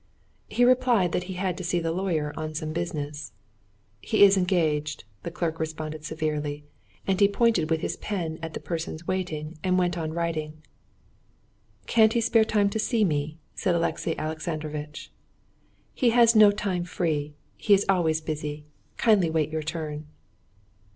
[0.47, 3.33] He replied that he had to see the lawyer on some business.
[4.01, 6.65] "He is engaged," the clerk responded severely,
[7.05, 10.63] and he pointed with his pen at the persons waiting, and went on writing.
[11.85, 15.11] "Can't he spare time to see me?" said Alexey Alexandrovitch.
[15.93, 18.65] "He has no time free; he is always busy.
[18.97, 20.07] Kindly wait your turn."